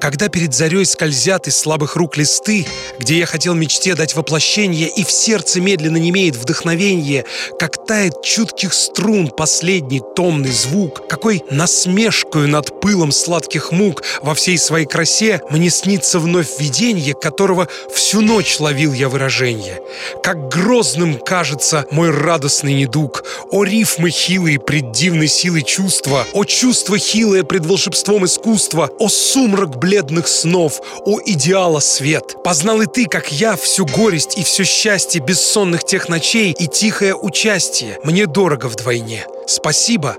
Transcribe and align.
Когда 0.00 0.30
перед 0.30 0.54
зарей 0.54 0.86
скользят 0.86 1.46
из 1.46 1.58
слабых 1.58 1.94
рук 1.96 2.16
листы, 2.16 2.66
Где 2.98 3.18
я 3.18 3.26
хотел 3.26 3.54
мечте 3.54 3.94
дать 3.94 4.14
воплощение, 4.14 4.88
И 4.88 5.04
в 5.04 5.10
сердце 5.10 5.60
медленно 5.60 5.98
немеет 5.98 6.36
вдохновение, 6.36 7.26
Как 7.58 7.84
тает 7.86 8.22
чутких 8.22 8.72
струн 8.72 9.28
последний 9.28 10.00
томный 10.16 10.52
звук, 10.52 11.06
Какой 11.06 11.42
насмешкою 11.50 12.48
над 12.48 12.80
пылом 12.80 13.12
сладких 13.12 13.72
мук 13.72 14.02
Во 14.22 14.34
всей 14.34 14.56
своей 14.56 14.86
красе 14.86 15.42
мне 15.50 15.68
снится 15.68 16.18
вновь 16.18 16.58
видение, 16.58 17.14
Которого 17.14 17.68
всю 17.94 18.22
ночь 18.22 18.58
ловил 18.58 18.94
я 18.94 19.10
выражение. 19.10 19.80
Как 20.22 20.48
грозным 20.48 21.18
кажется 21.18 21.84
мой 21.90 22.10
радостный 22.10 22.72
недуг, 22.72 23.24
О 23.50 23.64
рифмы 23.64 24.08
хилые 24.08 24.58
пред 24.58 24.92
дивной 24.92 25.28
силой 25.28 25.62
чувства, 25.62 26.26
О 26.32 26.44
чувство 26.44 26.96
хилое 26.96 27.44
пред 27.44 27.66
волшебством 27.66 28.24
искусства, 28.24 28.90
О 28.98 29.10
сумрак 29.10 29.78
бледный 29.78 29.90
бледных 30.00 30.28
снов, 30.28 30.80
о 31.04 31.20
идеала 31.24 31.80
свет. 31.80 32.42
Познал 32.42 32.80
и 32.80 32.86
ты, 32.86 33.06
как 33.06 33.30
я, 33.30 33.56
всю 33.56 33.84
горесть 33.84 34.38
и 34.38 34.42
все 34.42 34.64
счастье 34.64 35.20
бессонных 35.20 35.84
тех 35.84 36.08
ночей 36.08 36.52
и 36.58 36.66
тихое 36.66 37.14
участие. 37.14 37.98
Мне 38.02 38.26
дорого 38.26 38.66
вдвойне. 38.66 39.26
Спасибо, 39.46 40.16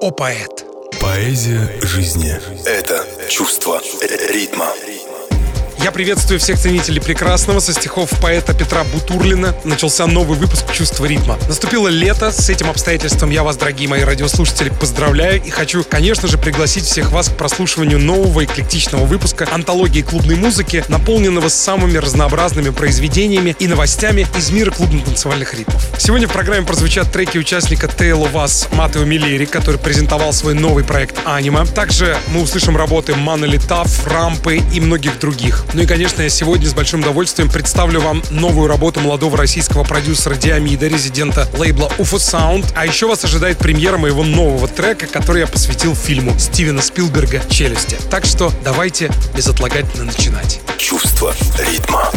о 0.00 0.10
поэт. 0.10 0.66
Поэзия 1.00 1.70
жизни– 1.80 2.38
это 2.66 3.04
чувство 3.28 3.80
ритма. 4.28 4.68
Я 5.84 5.92
приветствую 5.92 6.40
всех 6.40 6.58
ценителей 6.58 7.02
прекрасного. 7.02 7.60
Со 7.60 7.74
стихов 7.74 8.08
поэта 8.18 8.54
Петра 8.54 8.84
Бутурлина 8.84 9.54
начался 9.64 10.06
новый 10.06 10.38
выпуск 10.38 10.72
«Чувство 10.72 11.04
ритма». 11.04 11.38
Наступило 11.46 11.88
лето. 11.88 12.32
С 12.32 12.48
этим 12.48 12.70
обстоятельством 12.70 13.28
я 13.28 13.42
вас, 13.42 13.58
дорогие 13.58 13.86
мои 13.86 14.00
радиослушатели, 14.00 14.70
поздравляю. 14.70 15.42
И 15.44 15.50
хочу, 15.50 15.84
конечно 15.84 16.26
же, 16.26 16.38
пригласить 16.38 16.84
всех 16.84 17.12
вас 17.12 17.28
к 17.28 17.36
прослушиванию 17.36 17.98
нового 17.98 18.46
эклектичного 18.46 19.04
выпуска 19.04 19.46
антологии 19.52 20.00
клубной 20.00 20.36
музыки, 20.36 20.82
наполненного 20.88 21.50
самыми 21.50 21.98
разнообразными 21.98 22.70
произведениями 22.70 23.54
и 23.58 23.66
новостями 23.66 24.26
из 24.38 24.50
мира 24.52 24.70
клубно-танцевальных 24.70 25.52
ритмов. 25.52 25.86
Сегодня 25.98 26.26
в 26.28 26.32
программе 26.32 26.64
прозвучат 26.64 27.12
треки 27.12 27.36
участника 27.36 27.88
Tale 27.88 28.22
of 28.22 28.32
Us 28.32 28.74
Матео 28.74 29.04
Миллери, 29.04 29.44
который 29.44 29.78
презентовал 29.78 30.32
свой 30.32 30.54
новый 30.54 30.82
проект 30.82 31.18
«Анима». 31.26 31.66
Также 31.66 32.16
мы 32.28 32.40
услышим 32.40 32.74
работы 32.74 33.14
Манали 33.14 33.58
Тафф, 33.58 34.06
Рампы 34.06 34.62
и 34.72 34.80
многих 34.80 35.18
других. 35.18 35.62
Ну 35.74 35.82
и, 35.82 35.86
конечно, 35.86 36.22
я 36.22 36.28
сегодня 36.28 36.68
с 36.68 36.72
большим 36.72 37.00
удовольствием 37.00 37.50
представлю 37.50 38.00
вам 38.00 38.22
новую 38.30 38.68
работу 38.68 39.00
молодого 39.00 39.36
российского 39.36 39.82
продюсера 39.82 40.36
Диамида, 40.36 40.86
резидента 40.86 41.48
лейбла 41.58 41.90
UFO 41.98 42.16
Sound. 42.16 42.64
А 42.76 42.86
еще 42.86 43.08
вас 43.08 43.24
ожидает 43.24 43.58
премьера 43.58 43.98
моего 43.98 44.22
нового 44.22 44.68
трека, 44.68 45.08
который 45.08 45.40
я 45.40 45.48
посвятил 45.48 45.96
фильму 45.96 46.38
Стивена 46.38 46.80
Спилберга 46.80 47.42
«Челюсти». 47.50 47.98
Так 48.08 48.24
что 48.24 48.52
давайте 48.62 49.10
безотлагательно 49.34 50.04
начинать. 50.04 50.60
Чувство 50.78 51.34
ритма. 51.58 52.12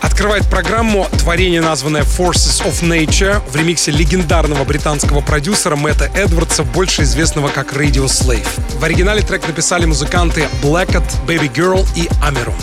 Открывает 0.00 0.46
программу 0.48 1.06
творение, 1.18 1.60
названное 1.60 2.02
Forces 2.02 2.64
of 2.64 2.82
Nature 2.82 3.42
в 3.50 3.56
ремиксе 3.56 3.90
легендарного 3.90 4.64
британского 4.64 5.20
продюсера 5.20 5.76
Мэтта 5.76 6.06
Эдвардса, 6.14 6.62
больше 6.62 7.02
известного 7.02 7.48
как 7.48 7.72
Radio 7.72 8.06
Slave. 8.06 8.48
В 8.78 8.84
оригинале 8.84 9.22
трек 9.22 9.46
написали 9.46 9.84
музыканты 9.84 10.48
Blackett, 10.62 11.04
Baby 11.26 11.52
Girl 11.52 11.86
и 11.94 12.08
Амерон. 12.22 12.54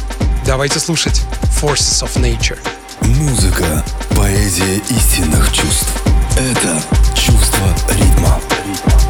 Давайте 0.46 0.80
слушать 0.80 1.22
Forces 1.62 2.04
of 2.04 2.16
Nature. 2.22 2.60
Музыка, 3.02 3.84
поэзия 4.16 4.82
истинных 4.90 5.52
чувств. 5.52 5.90
Это 6.38 6.82
чувство 7.16 7.68
ритма. 7.90 8.40
ритма. 8.66 9.05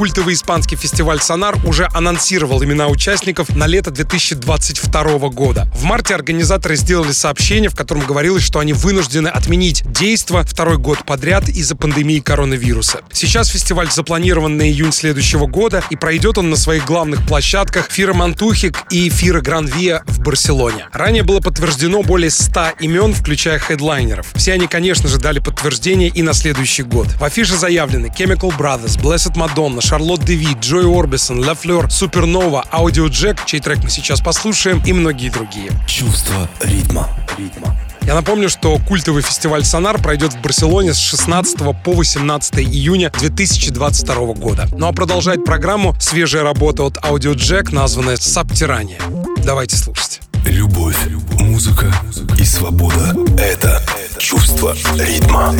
Культовый 0.00 0.32
испанский 0.32 0.76
фестиваль 0.76 1.20
«Сонар» 1.20 1.58
уже 1.66 1.86
анонсировал 1.92 2.64
имена 2.64 2.88
участников 2.88 3.54
на 3.54 3.66
лето 3.66 3.90
2022 3.90 5.28
года. 5.28 5.70
В 5.74 5.82
марте 5.82 6.14
организаторы 6.14 6.76
сделали 6.76 7.12
сообщение, 7.12 7.68
в 7.68 7.74
котором 7.74 8.06
говорилось, 8.06 8.42
что 8.42 8.60
они 8.60 8.72
вынуждены 8.72 9.28
отменить 9.28 9.82
действо 9.92 10.42
второй 10.42 10.78
год 10.78 11.04
подряд 11.04 11.50
из-за 11.50 11.76
пандемии 11.76 12.20
коронавируса. 12.20 13.00
Сейчас 13.12 13.48
фестиваль 13.48 13.90
запланирован 13.90 14.56
на 14.56 14.70
июнь 14.70 14.92
следующего 14.92 15.44
года, 15.44 15.84
и 15.90 15.96
пройдет 15.96 16.38
он 16.38 16.48
на 16.48 16.56
своих 16.56 16.86
главных 16.86 17.26
площадках 17.26 17.90
Фира 17.90 18.14
Мантухик 18.14 18.78
и 18.88 19.10
Фира 19.10 19.42
Гранвия 19.42 20.02
в 20.20 20.22
Барселоне. 20.22 20.86
Ранее 20.92 21.22
было 21.22 21.40
подтверждено 21.40 22.02
более 22.02 22.30
100 22.30 22.72
имен, 22.80 23.14
включая 23.14 23.58
хедлайнеров. 23.58 24.26
Все 24.34 24.52
они, 24.52 24.66
конечно 24.66 25.08
же, 25.08 25.18
дали 25.18 25.38
подтверждение 25.38 26.10
и 26.10 26.22
на 26.22 26.34
следующий 26.34 26.82
год. 26.82 27.08
В 27.18 27.24
афише 27.24 27.56
заявлены 27.56 28.06
Chemical 28.06 28.56
Brothers, 28.56 29.00
Blessed 29.00 29.36
Мадонна, 29.36 29.80
Шарлотт 29.80 30.24
Девит, 30.24 30.60
Джой 30.60 30.84
Орбисон, 30.86 31.44
Ла 31.44 31.54
Флёр, 31.54 31.90
Супернова, 31.90 32.66
Аудио 32.70 33.06
Джек, 33.06 33.44
чей 33.46 33.60
трек 33.60 33.82
мы 33.82 33.90
сейчас 33.90 34.20
послушаем, 34.20 34.82
и 34.84 34.92
многие 34.92 35.30
другие. 35.30 35.70
Чувство 35.86 36.48
ритма. 36.60 37.08
ритма. 37.38 37.74
Я 38.10 38.16
напомню, 38.16 38.48
что 38.48 38.76
культовый 38.88 39.22
фестиваль 39.22 39.64
«Сонар» 39.64 40.02
пройдет 40.02 40.32
в 40.32 40.40
Барселоне 40.40 40.94
с 40.94 40.98
16 40.98 41.58
по 41.84 41.92
18 41.92 42.58
июня 42.58 43.12
2022 43.16 44.34
года. 44.34 44.66
Ну 44.76 44.88
а 44.88 44.92
продолжает 44.92 45.44
программу 45.44 45.94
свежая 46.00 46.42
работа 46.42 46.82
от 46.82 46.96
Audio 46.96 47.36
Jack, 47.36 47.72
названная 47.72 48.16
«Сабтирания». 48.16 48.98
Давайте 49.44 49.76
слушать. 49.76 50.22
Любовь, 50.44 50.98
музыка 51.38 51.94
и 52.36 52.44
свобода— 52.44 53.14
это 53.38 53.80
чувство 54.18 54.74
ритма. 54.96 55.54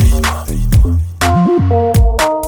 Самир 1.29 2.40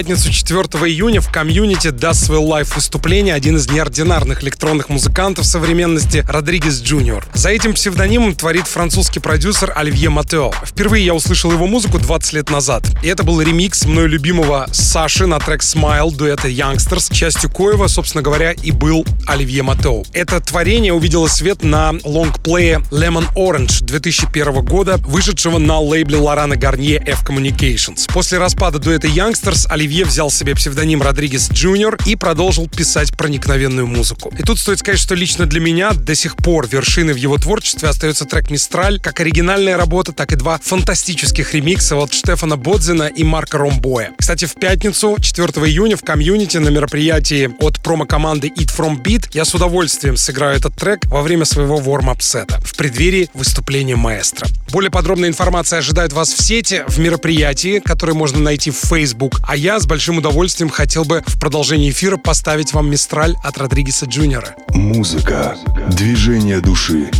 пятницу 0.00 0.29
4 0.50 0.64
июня 0.90 1.20
в 1.20 1.30
Community 1.30 1.90
даст 1.90 2.24
свой 2.24 2.38
live-выступление 2.38 3.34
один 3.34 3.56
из 3.56 3.70
неординарных 3.70 4.42
электронных 4.42 4.88
музыкантов 4.88 5.46
современности 5.46 6.24
Родригес 6.28 6.82
Джуниор. 6.82 7.24
За 7.34 7.50
этим 7.50 7.72
псевдонимом 7.72 8.34
творит 8.34 8.66
французский 8.66 9.20
продюсер 9.20 9.72
Оливье 9.76 10.08
Матео. 10.10 10.50
Впервые 10.64 11.06
я 11.06 11.14
услышал 11.14 11.52
его 11.52 11.68
музыку 11.68 12.00
20 12.00 12.32
лет 12.32 12.50
назад. 12.50 12.82
И 13.00 13.06
это 13.06 13.22
был 13.22 13.40
ремикс 13.40 13.84
мною 13.84 14.08
любимого 14.08 14.66
Саши 14.72 15.26
на 15.26 15.38
трек 15.38 15.60
Smile 15.60 16.12
дуэта 16.12 16.48
Youngsters, 16.48 17.14
частью 17.14 17.48
коего, 17.48 17.86
собственно 17.86 18.22
говоря, 18.22 18.50
и 18.50 18.72
был 18.72 19.06
Оливье 19.28 19.62
Матео. 19.62 20.02
Это 20.12 20.40
творение 20.40 20.92
увидело 20.92 21.28
свет 21.28 21.62
на 21.62 21.94
лонгплее 22.02 22.82
Lemon 22.90 23.32
Orange 23.36 23.84
2001 23.84 24.64
года, 24.64 24.96
вышедшего 24.96 25.58
на 25.58 25.78
лейбле 25.78 26.16
Лорана 26.16 26.56
Гарнье 26.56 27.00
F 27.06 27.22
Communications. 27.24 28.12
После 28.12 28.38
распада 28.38 28.80
дуэта 28.80 29.06
Youngsters 29.06 29.68
Оливье 29.68 30.04
взял 30.04 30.28
себе 30.40 30.54
псевдоним 30.54 31.02
Родригес 31.02 31.50
Джуниор 31.52 31.98
и 32.06 32.16
продолжил 32.16 32.66
писать 32.66 33.14
проникновенную 33.14 33.86
музыку. 33.86 34.32
И 34.38 34.42
тут 34.42 34.58
стоит 34.58 34.78
сказать, 34.78 34.98
что 34.98 35.14
лично 35.14 35.44
для 35.44 35.60
меня 35.60 35.92
до 35.92 36.14
сих 36.14 36.34
пор 36.36 36.66
вершиной 36.66 37.12
в 37.12 37.18
его 37.18 37.36
творчестве 37.36 37.90
остается 37.90 38.24
трек 38.24 38.48
«Мистраль», 38.50 38.98
как 39.00 39.20
оригинальная 39.20 39.76
работа, 39.76 40.12
так 40.12 40.32
и 40.32 40.36
два 40.36 40.58
фантастических 40.62 41.52
ремикса 41.52 41.96
от 41.96 42.14
Штефана 42.14 42.56
Бодзина 42.56 43.02
и 43.02 43.22
Марка 43.22 43.58
Ромбоя. 43.58 44.12
Кстати, 44.18 44.46
в 44.46 44.54
пятницу, 44.54 45.18
4 45.20 45.48
июня, 45.66 45.98
в 45.98 46.02
комьюнити 46.02 46.56
на 46.56 46.70
мероприятии 46.70 47.50
от 47.60 47.82
промо-команды 47.82 48.48
Eat 48.48 48.74
From 48.74 49.02
Beat 49.02 49.28
я 49.34 49.44
с 49.44 49.54
удовольствием 49.54 50.16
сыграю 50.16 50.56
этот 50.56 50.74
трек 50.74 51.04
во 51.04 51.20
время 51.20 51.44
своего 51.44 51.76
ворм-ап-сета 51.76 52.60
в 52.64 52.74
преддверии 52.76 53.28
выступления 53.34 53.96
маэстро. 53.96 54.48
Более 54.72 54.90
подробная 54.90 55.28
информация 55.28 55.80
ожидает 55.80 56.14
вас 56.14 56.32
в 56.32 56.40
сети, 56.40 56.82
в 56.86 56.98
мероприятии, 56.98 57.82
которое 57.84 58.14
можно 58.14 58.38
найти 58.38 58.70
в 58.70 58.76
Facebook, 58.76 59.40
а 59.46 59.54
я 59.54 59.78
с 59.78 59.86
большим 59.86 60.16
удовольствием 60.16 60.29
хотел 60.68 61.04
бы 61.04 61.22
в 61.26 61.38
продолжении 61.38 61.90
эфира 61.90 62.16
поставить 62.16 62.72
вам 62.72 62.90
«Мистраль» 62.90 63.36
от 63.42 63.58
Родригеса 63.58 64.06
Джуниора. 64.06 64.54
Музыка, 64.70 65.56
движение 65.90 66.60
души 66.60 67.10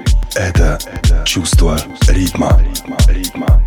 —это 0.34 0.78
чувство 1.24 1.80
ритма. 2.08 2.60
ритма. 3.08 3.62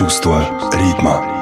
Чувство 0.00 0.40
ритма. 0.72 1.39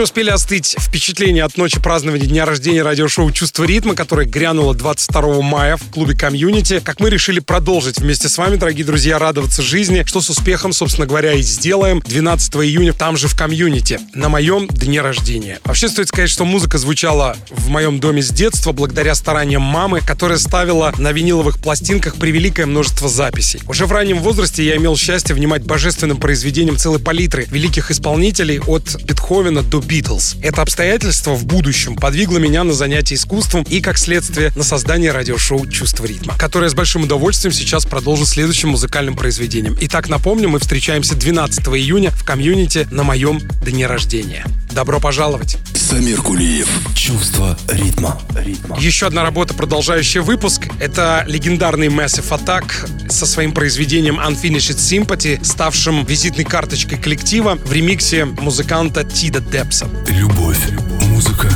Не 0.00 0.04
успели 0.04 0.30
остыть 0.30 0.76
впечатления 0.78 1.44
от 1.44 1.58
ночи 1.58 1.78
празднования 1.78 2.24
дня 2.24 2.46
рождения 2.46 2.82
радиошоу 2.82 3.30
«Чувство 3.32 3.64
ритма», 3.64 3.94
которое 3.94 4.26
грянуло 4.26 4.74
22 4.74 5.42
мая 5.42 5.76
в 5.76 5.82
клубе 5.90 6.16
«Community». 6.16 6.80
Как 6.82 7.00
мы 7.00 7.10
решили 7.10 7.38
продолжить 7.40 7.98
вместе 7.98 8.30
с 8.30 8.38
вами, 8.38 8.56
дорогие 8.56 8.86
друзья, 8.86 9.18
радоваться 9.18 9.60
жизни, 9.60 10.02
что 10.06 10.22
с 10.22 10.30
успехом, 10.30 10.72
собственно 10.72 11.06
говоря, 11.06 11.34
и 11.34 11.42
сделаем 11.42 12.02
12 12.06 12.54
июня 12.56 12.94
там 12.94 13.18
же 13.18 13.28
в 13.28 13.36
«Community», 13.36 14.00
на 14.14 14.30
моем 14.30 14.68
дне 14.68 15.02
рождения. 15.02 15.60
Вообще 15.64 15.90
стоит 15.90 16.08
сказать, 16.08 16.30
что 16.30 16.46
музыка 16.46 16.78
звучала 16.78 17.36
в 17.50 17.68
моем 17.68 18.00
доме 18.00 18.22
с 18.22 18.30
детства 18.30 18.72
благодаря 18.72 19.14
стараниям 19.14 19.60
мамы, 19.60 20.00
которая 20.00 20.38
ставила 20.38 20.94
на 20.96 21.12
виниловых 21.12 21.58
пластинках 21.58 22.16
превеликое 22.16 22.64
множество 22.64 23.10
записей. 23.10 23.60
Уже 23.68 23.84
в 23.84 23.92
раннем 23.92 24.20
возрасте 24.20 24.64
я 24.64 24.76
имел 24.76 24.96
счастье 24.96 25.34
внимать 25.34 25.64
божественным 25.64 26.16
произведениям 26.16 26.78
целой 26.78 27.00
палитры 27.00 27.46
великих 27.50 27.90
исполнителей 27.90 28.60
от 28.60 28.96
Бетховена 29.02 29.60
до 29.60 29.82
Битлз. 29.90 30.36
Это 30.40 30.62
обстоятельство 30.62 31.34
в 31.34 31.44
будущем 31.44 31.96
подвигло 31.96 32.38
меня 32.38 32.62
на 32.62 32.72
занятия 32.72 33.16
искусством 33.16 33.64
и, 33.64 33.80
как 33.80 33.98
следствие, 33.98 34.52
на 34.54 34.62
создание 34.62 35.10
радиошоу 35.10 35.66
«Чувство 35.66 36.04
ритма», 36.04 36.38
которое 36.38 36.70
с 36.70 36.74
большим 36.74 37.02
удовольствием 37.02 37.52
сейчас 37.52 37.86
продолжу 37.86 38.24
следующим 38.24 38.68
музыкальным 38.68 39.16
произведением. 39.16 39.76
Итак, 39.80 40.08
напомню, 40.08 40.48
мы 40.48 40.60
встречаемся 40.60 41.16
12 41.16 41.66
июня 41.70 42.12
в 42.12 42.22
комьюнити 42.22 42.86
на 42.92 43.02
моем 43.02 43.40
дне 43.64 43.88
рождения. 43.88 44.46
Добро 44.70 45.00
пожаловать! 45.00 45.58
Самир 45.74 46.22
Кулиев. 46.22 46.68
Чувство 46.94 47.58
ритма. 47.68 48.20
ритма. 48.36 48.78
Еще 48.78 49.08
одна 49.08 49.24
работа, 49.24 49.54
продолжающая 49.54 50.22
выпуск. 50.22 50.68
Это 50.78 51.24
легендарный 51.26 51.88
Massive 51.88 52.28
Attack 52.30 53.10
со 53.10 53.26
своим 53.26 53.50
произведением 53.50 54.20
Unfinished 54.20 54.76
Sympathy, 54.76 55.44
ставшим 55.44 56.04
визитной 56.04 56.44
карточкой 56.44 56.98
коллектива 56.98 57.56
в 57.56 57.72
ремиксе 57.72 58.24
музыканта 58.24 59.02
Тида 59.02 59.40
Депса. 59.80 59.88
Любовь, 60.08 60.70
музыка 61.08 61.48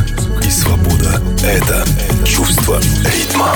и 0.44 0.50
свобода— 0.50 1.20
это 1.42 1.84
чувство 2.24 2.80
ритма. 3.04 3.54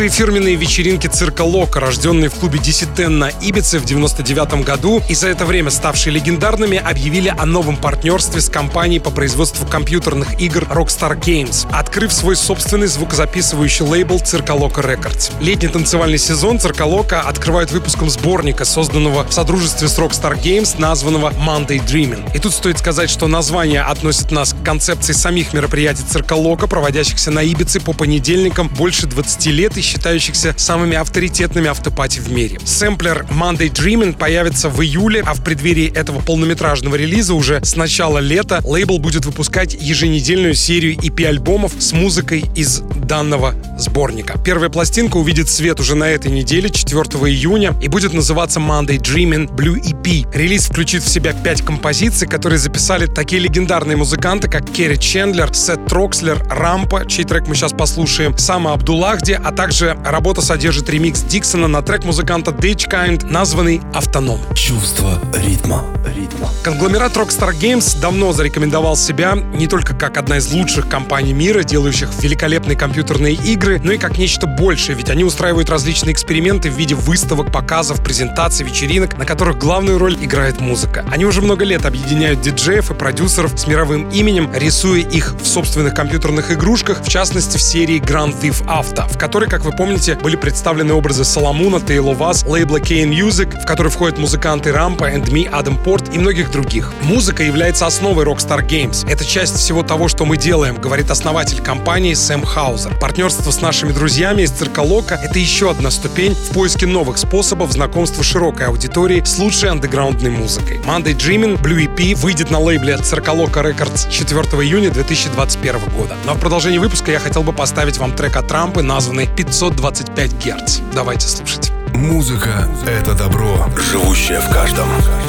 Нашумевшие 0.00 0.26
фирменные 0.26 0.54
вечеринки 0.56 1.08
цирка 1.08 1.42
Лока, 1.42 1.78
рожденные 1.78 2.30
в 2.30 2.34
клубе 2.36 2.58
Десятен 2.58 3.18
на 3.18 3.28
Ибице 3.28 3.78
в 3.78 3.84
99 3.84 4.64
году 4.64 5.02
и 5.10 5.14
за 5.14 5.28
это 5.28 5.44
время 5.44 5.70
ставшие 5.70 6.14
легендарными, 6.14 6.78
объявили 6.78 7.28
о 7.28 7.44
новом 7.44 7.76
партнерстве 7.76 8.40
с 8.40 8.48
компанией 8.48 8.98
по 9.00 9.10
производству 9.10 9.66
компьютерных 9.66 10.40
игр 10.40 10.62
Rockstar 10.62 11.20
Games, 11.20 11.66
открыв 11.70 12.14
свой 12.14 12.34
собственный 12.34 12.86
звукозаписывающий 12.86 13.84
лейбл 13.84 14.18
Цирка 14.20 14.52
Лока 14.52 14.80
Records. 14.80 15.34
Летний 15.38 15.68
танцевальный 15.68 16.16
сезон 16.16 16.58
Цирка 16.58 16.86
Лока 16.86 17.20
открывают 17.20 17.70
выпуском 17.70 18.08
сборника, 18.08 18.64
созданного 18.64 19.24
в 19.24 19.34
содружестве 19.34 19.86
с 19.86 19.98
Rockstar 19.98 20.42
Games, 20.42 20.80
названного 20.80 21.30
Monday 21.32 21.78
Dreaming. 21.84 22.34
И 22.34 22.38
тут 22.38 22.54
стоит 22.54 22.78
сказать, 22.78 23.10
что 23.10 23.28
название 23.28 23.82
относит 23.82 24.30
нас 24.30 24.54
концепции 24.60 25.12
самих 25.12 25.52
мероприятий 25.52 26.02
Цирка 26.08 26.34
Лока, 26.34 26.66
проводящихся 26.66 27.30
на 27.30 27.42
Ибице 27.42 27.80
по 27.80 27.92
понедельникам 27.92 28.68
больше 28.68 29.06
20 29.06 29.46
лет 29.46 29.76
и 29.76 29.80
считающихся 29.80 30.54
самыми 30.56 30.96
авторитетными 30.96 31.68
автопати 31.68 32.20
в 32.20 32.30
мире. 32.30 32.58
Сэмплер 32.64 33.26
Monday 33.30 33.70
Dreaming 33.70 34.16
появится 34.16 34.68
в 34.68 34.80
июле, 34.82 35.22
а 35.26 35.34
в 35.34 35.42
преддверии 35.42 35.92
этого 35.92 36.20
полнометражного 36.20 36.96
релиза 36.96 37.34
уже 37.34 37.64
с 37.64 37.76
начала 37.76 38.18
лета 38.18 38.60
лейбл 38.64 38.98
будет 38.98 39.24
выпускать 39.26 39.74
еженедельную 39.74 40.54
серию 40.54 40.96
EP-альбомов 40.96 41.72
с 41.78 41.92
музыкой 41.92 42.44
из 42.54 42.80
данного 42.80 43.54
сборника. 43.78 44.38
Первая 44.44 44.70
пластинка 44.70 45.16
увидит 45.16 45.48
свет 45.48 45.80
уже 45.80 45.94
на 45.94 46.04
этой 46.04 46.30
неделе, 46.30 46.70
4 46.70 47.00
июня, 47.28 47.74
и 47.82 47.88
будет 47.88 48.12
называться 48.12 48.60
Monday 48.60 48.98
Dreaming 48.98 49.48
Blue 49.54 49.80
EP. 49.80 50.32
Релиз 50.34 50.66
включит 50.66 51.02
в 51.02 51.08
себя 51.08 51.32
пять 51.32 51.62
композиций, 51.62 52.28
которые 52.28 52.58
записали 52.58 53.06
такие 53.06 53.40
легендарные 53.40 53.96
музыканты, 53.96 54.48
как 54.48 54.59
Керри 54.68 54.98
Чендлер, 54.98 55.54
Сет 55.54 55.86
Трокслер, 55.86 56.42
Рампа, 56.50 57.06
чей 57.06 57.24
трек 57.24 57.46
мы 57.46 57.54
сейчас 57.54 57.72
послушаем, 57.72 58.36
Сама 58.36 58.72
Абдуллахди, 58.72 59.40
а 59.42 59.52
также 59.52 59.96
работа 60.04 60.42
содержит 60.42 60.88
ремикс 60.88 61.22
Диксона 61.22 61.68
на 61.68 61.82
трек 61.82 62.04
музыканта 62.04 62.50
Ditchkind, 62.50 63.30
названный 63.30 63.80
«Автоном». 63.94 64.40
Чувство 64.54 65.18
ритма. 65.34 65.84
ритма. 66.14 66.48
Конгломерат 66.62 67.16
Rockstar 67.16 67.52
Games 67.52 67.98
давно 68.00 68.32
зарекомендовал 68.32 68.96
себя 68.96 69.34
не 69.34 69.66
только 69.66 69.94
как 69.94 70.16
одна 70.16 70.38
из 70.38 70.52
лучших 70.52 70.88
компаний 70.88 71.32
мира, 71.32 71.62
делающих 71.62 72.08
великолепные 72.20 72.76
компьютерные 72.76 73.34
игры, 73.34 73.80
но 73.82 73.92
и 73.92 73.98
как 73.98 74.18
нечто 74.18 74.46
большее, 74.46 74.96
ведь 74.96 75.10
они 75.10 75.24
устраивают 75.24 75.70
различные 75.70 76.12
эксперименты 76.12 76.70
в 76.70 76.76
виде 76.76 76.94
выставок, 76.94 77.52
показов, 77.52 78.02
презентаций, 78.02 78.66
вечеринок, 78.66 79.16
на 79.18 79.24
которых 79.24 79.58
главную 79.58 79.98
роль 79.98 80.16
играет 80.20 80.60
музыка. 80.60 81.04
Они 81.10 81.24
уже 81.24 81.42
много 81.42 81.64
лет 81.64 81.84
объединяют 81.86 82.40
диджеев 82.40 82.90
и 82.90 82.94
продюсеров 82.94 83.58
с 83.58 83.66
мировым 83.66 84.08
именем, 84.10 84.39
рисуя 84.54 85.00
их 85.00 85.34
в 85.34 85.46
собственных 85.46 85.94
компьютерных 85.94 86.52
игрушках, 86.52 87.02
в 87.02 87.08
частности 87.08 87.56
в 87.56 87.62
серии 87.62 88.00
Grand 88.00 88.38
Theft 88.40 88.64
Auto, 88.66 89.08
в 89.12 89.18
которой, 89.18 89.48
как 89.48 89.64
вы 89.64 89.72
помните, 89.72 90.14
были 90.14 90.36
представлены 90.36 90.94
образы 90.94 91.24
Соломуна, 91.24 91.80
Тейло 91.80 92.14
Вас, 92.14 92.44
лейбла 92.46 92.78
K 92.78 93.04
Music, 93.04 93.62
в 93.62 93.66
который 93.66 93.90
входят 93.90 94.18
музыканты 94.18 94.72
Рампа, 94.72 95.10
And 95.10 95.26
Me, 95.26 95.48
Адам 95.48 95.76
Порт 95.76 96.14
и 96.14 96.18
многих 96.18 96.50
других. 96.50 96.92
Музыка 97.02 97.42
является 97.42 97.86
основой 97.86 98.24
Rockstar 98.24 98.66
Games. 98.66 99.08
Это 99.10 99.24
часть 99.24 99.56
всего 99.56 99.82
того, 99.82 100.08
что 100.08 100.24
мы 100.24 100.36
делаем, 100.36 100.76
говорит 100.76 101.10
основатель 101.10 101.60
компании 101.62 102.14
Сэм 102.14 102.44
Хаузер. 102.44 102.96
Партнерство 102.98 103.50
с 103.50 103.60
нашими 103.60 103.92
друзьями 103.92 104.42
из 104.42 104.50
Цирка 104.50 104.80
Лока— 104.80 105.14
это 105.22 105.38
еще 105.38 105.70
одна 105.70 105.90
ступень 105.90 106.34
в 106.34 106.52
поиске 106.54 106.86
новых 106.86 107.18
способов 107.18 107.72
знакомства 107.72 108.22
широкой 108.22 108.66
аудитории 108.66 109.22
с 109.24 109.38
лучшей 109.38 109.70
андеграундной 109.70 110.30
музыкой. 110.30 110.78
Monday 110.78 111.16
Dreaming 111.16 111.60
Blue 111.60 111.86
EP 111.86 112.14
выйдет 112.16 112.50
на 112.50 112.58
лейбле 112.58 112.96
Цирка 112.98 113.30
Лока 113.30 113.60
Records 113.60 114.10
4 114.10 114.29
июня 114.62 114.90
2021 114.90 115.80
года. 115.90 116.16
Но 116.24 116.34
в 116.34 116.40
продолжении 116.40 116.78
выпуска 116.78 117.10
я 117.10 117.18
хотел 117.18 117.42
бы 117.42 117.52
поставить 117.52 117.98
вам 117.98 118.12
трек 118.12 118.36
от 118.36 118.48
Трампа, 118.48 118.82
названный 118.82 119.26
525 119.26 120.32
Гц. 120.34 120.78
Давайте 120.94 121.26
слушать. 121.26 121.72
Музыка— 121.94 122.68
это 122.86 123.14
добро, 123.14 123.68
живущее 123.90 124.40
в 124.40 124.52
каждом. 124.52 124.88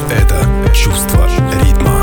Это 0.10 0.48
чувство 0.74 1.28
ритма. 1.64 2.01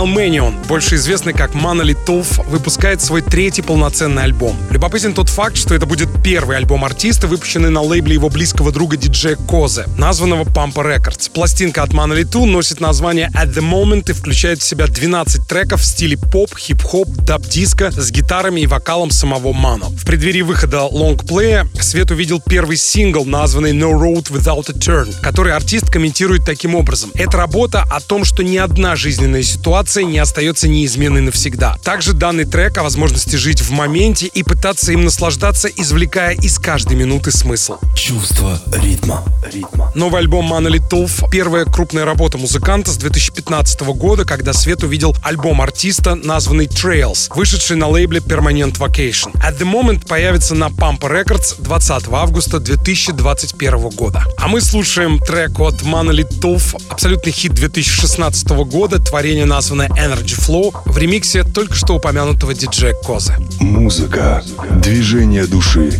Найл 0.00 0.14
Мэнион, 0.14 0.54
больше 0.66 0.94
известный 0.94 1.34
как 1.34 1.50
Mano 1.50 1.83
Le 1.83 1.99
Tough, 2.10 2.44
выпускает 2.48 3.00
свой 3.00 3.22
третий 3.22 3.62
полноценный 3.62 4.24
альбом. 4.24 4.56
Любопытен 4.70 5.14
тот 5.14 5.28
факт, 5.28 5.56
что 5.56 5.76
это 5.76 5.86
будет 5.86 6.08
первый 6.24 6.56
альбом 6.56 6.84
артиста, 6.84 7.28
выпущенный 7.28 7.70
на 7.70 7.82
лейбле 7.82 8.14
его 8.14 8.28
близкого 8.28 8.72
друга 8.72 8.96
диджея 8.96 9.36
Козе, 9.36 9.84
названного 9.96 10.42
Pampa 10.42 10.84
Records. 10.84 11.30
Пластинка 11.30 11.84
от 11.84 11.90
Mano 11.90 12.18
Le 12.18 12.32
Tough 12.32 12.46
носит 12.46 12.80
название 12.80 13.30
At 13.32 13.54
The 13.54 13.62
Moment 13.62 14.10
и 14.10 14.12
включает 14.12 14.60
в 14.60 14.64
себя 14.64 14.88
12 14.88 15.46
треков 15.46 15.82
в 15.82 15.84
стиле 15.84 16.18
поп, 16.18 16.50
хип-хоп, 16.58 17.06
даб-диско 17.08 17.92
с 17.92 18.10
гитарами 18.10 18.62
и 18.62 18.66
вокалом 18.66 19.12
самого 19.12 19.52
Мано. 19.52 19.86
В 19.90 20.04
преддверии 20.04 20.42
выхода 20.42 20.82
лонгплея 20.82 21.68
свет 21.80 22.10
увидел 22.10 22.40
первый 22.40 22.76
сингл, 22.76 23.24
названный 23.24 23.70
No 23.70 23.92
Road 23.92 24.32
Without 24.32 24.68
a 24.68 24.72
Turn, 24.72 25.14
который 25.22 25.52
артист 25.52 25.88
комментирует 25.92 26.44
таким 26.44 26.74
образом. 26.74 27.12
Это 27.14 27.36
работа 27.36 27.84
о 27.88 28.00
том, 28.00 28.24
что 28.24 28.42
ни 28.42 28.56
одна 28.56 28.96
жизненная 28.96 29.44
ситуация 29.44 30.02
не 30.02 30.18
остается 30.18 30.66
неизменной 30.66 31.20
навсегда. 31.20 31.76
Также 32.00 32.14
данный 32.14 32.46
трек 32.46 32.78
о 32.78 32.82
возможности 32.82 33.36
жить 33.36 33.60
в 33.60 33.72
моменте 33.72 34.26
и 34.26 34.42
пытаться 34.42 34.90
им 34.90 35.04
наслаждаться, 35.04 35.68
извлекая 35.68 36.32
из 36.32 36.58
каждой 36.58 36.96
минуты 36.96 37.30
смысл. 37.30 37.76
Чувство 37.94 38.58
ритма. 38.72 39.22
ритма. 39.52 39.92
Новый 39.94 40.22
альбом 40.22 40.50
Monolith 40.50 40.88
Tulf— 40.88 41.28
первая 41.30 41.66
крупная 41.66 42.06
работа 42.06 42.38
музыканта 42.38 42.90
с 42.90 42.96
2015 42.96 43.92
года, 43.92 44.24
когда 44.24 44.54
Свет 44.54 44.82
увидел 44.82 45.14
альбом 45.22 45.60
артиста, 45.60 46.14
названный 46.14 46.68
Trails, 46.68 47.30
вышедший 47.34 47.76
на 47.76 47.86
лейбле 47.88 48.20
Permanent 48.20 48.78
Vacation. 48.78 49.34
At 49.34 49.58
the 49.58 49.70
Moment 49.70 50.08
появится 50.08 50.54
на 50.54 50.68
Pampa 50.68 51.00
Records 51.00 51.56
20 51.58 52.04
августа 52.12 52.60
2021 52.60 53.90
года. 53.90 54.24
А 54.38 54.48
мы 54.48 54.62
слушаем 54.62 55.18
трек 55.18 55.60
от 55.60 55.82
Monolith 55.82 56.40
Tulf, 56.40 56.80
абсолютный 56.88 57.32
хит 57.32 57.52
2016 57.52 58.48
года, 58.48 58.98
творение 59.00 59.44
названное 59.44 59.88
Energy 59.88 60.38
Flow, 60.38 60.74
в 60.86 60.96
ремиксе 60.96 61.44
только 61.44 61.74
что 61.74 61.89
упомянутого 61.92 62.54
диджея 62.54 62.94
Козы. 62.94 63.34
Музыка, 63.60 64.42
движение 64.82 65.46
души. 65.46 65.92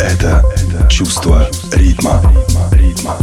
Это 0.00 0.44
чувство 0.88 1.48
ритма. 1.72 2.22
ритма. 2.72 3.16